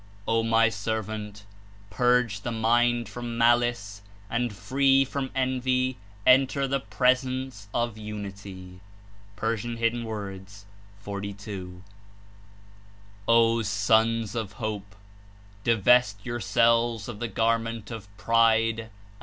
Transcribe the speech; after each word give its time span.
^'O 0.27 0.43
My 0.43 0.67
Servant! 0.67 1.45
Purge 1.91 2.41
the 2.41 2.51
mind 2.51 3.07
from 3.07 3.37
malice 3.37 4.01
and, 4.31 4.51
free 4.51 5.05
from 5.05 5.29
envy, 5.35 5.95
enter 6.25 6.67
the 6.67 6.79
presence 6.79 7.67
of 7.71 7.99
Unity." 7.99 8.79
(P. 9.39 9.41
42.) 9.43 9.99
14s 11.05 11.83
''O 13.27 13.61
Sons 13.63 14.33
of 14.33 14.53
Hope! 14.53 14.95
Dives 15.63 16.13
t 16.13 16.21
yourselves 16.23 17.07
of 17.07 17.19
the 17.19 17.27
gar 17.27 17.59
ment 17.59 17.91
of 17.91 18.07
pride 18.17 18.79
and 18.79 18.89